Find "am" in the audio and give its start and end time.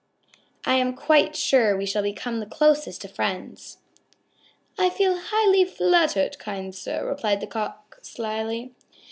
0.77-0.95